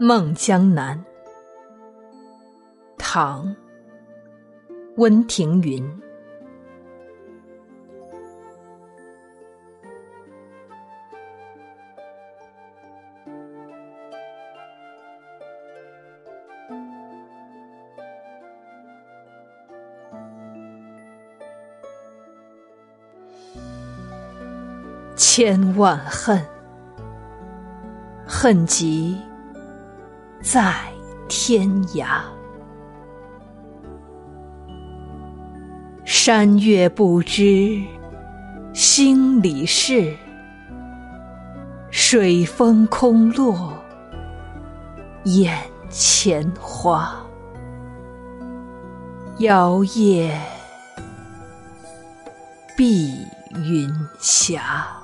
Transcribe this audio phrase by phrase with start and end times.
[0.00, 1.04] 孟江南，
[2.96, 3.44] 唐·
[4.96, 5.82] 温庭筠。
[25.16, 26.40] 千万恨，
[28.26, 29.20] 恨极
[30.40, 30.74] 在
[31.28, 32.20] 天涯。
[36.04, 37.82] 山月不知
[38.72, 40.16] 心里事，
[41.90, 43.74] 水风空落
[45.24, 45.58] 眼
[45.90, 47.14] 前花。
[49.38, 50.32] 摇曳
[52.76, 54.97] 碧云霞。